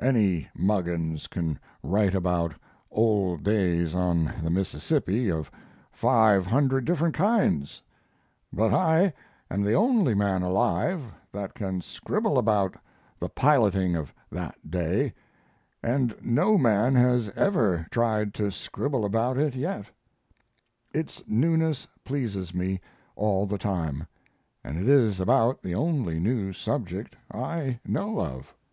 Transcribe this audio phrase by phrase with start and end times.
[0.00, 2.54] Any Muggins can write about
[2.92, 5.50] old days on the Mississippi of
[5.90, 7.82] five hundred different kinds,
[8.52, 9.12] but I
[9.50, 12.76] am the only man alive that can scribble about
[13.18, 15.14] the piloting of that day,
[15.82, 19.86] and no man has ever tried to scribble about it yet.
[20.94, 22.80] Its newness pleases me
[23.16, 24.06] all the time,
[24.62, 28.54] and it is about the only new subject I know of.